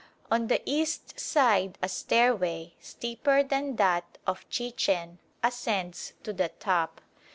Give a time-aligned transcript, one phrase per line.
[0.31, 7.01] On the east side a stairway, steeper than that of Chichen, ascends to the top.